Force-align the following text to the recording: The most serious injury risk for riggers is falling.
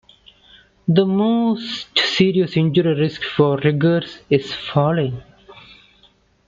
The 0.87 1.05
most 1.05 1.95
serious 1.99 2.57
injury 2.57 2.99
risk 2.99 3.21
for 3.23 3.57
riggers 3.57 4.23
is 4.31 4.51
falling. 4.51 5.21